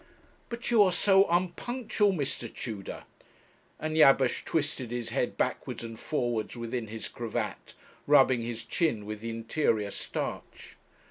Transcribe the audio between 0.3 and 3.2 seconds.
'But you are so unpunctual, Mr. Tudor,'